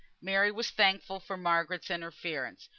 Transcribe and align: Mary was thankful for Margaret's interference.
Mary 0.19 0.51
was 0.51 0.71
thankful 0.71 1.19
for 1.19 1.37
Margaret's 1.37 1.91
interference. 1.91 2.67